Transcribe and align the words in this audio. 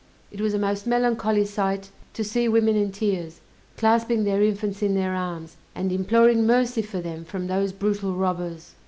It 0.31 0.41
was 0.41 0.55
a 0.55 0.57
most 0.57 0.87
melancholy 0.87 1.45
sight 1.45 1.91
to 2.13 2.23
see 2.23 2.47
women 2.47 2.75
in 2.75 2.91
tears, 2.91 3.39
clasping 3.77 4.23
their 4.23 4.41
infants 4.41 4.81
in 4.81 4.95
their 4.95 5.13
arms, 5.15 5.57
and 5.75 5.91
imploring 5.91 6.47
mercy 6.47 6.81
for 6.81 6.99
them 7.01 7.23
from 7.23 7.45
those 7.45 7.71
brutal 7.71 8.15
robbers! 8.15 8.73